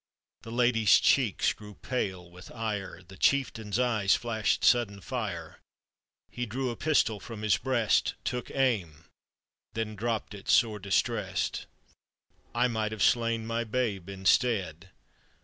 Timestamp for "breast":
7.57-8.15